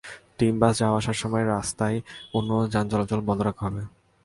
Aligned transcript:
Team 0.37 0.55
bus 0.59 0.71
আসা-যাওয়ার 0.71 1.05
সময় 1.13 1.45
রাস্তায় 1.45 1.97
অন্য 2.33 2.49
যান 2.71 2.85
চলাচল 2.89 3.19
বন্ধ 3.19 3.41
রাখা 3.41 3.63
হবে। 3.65 3.83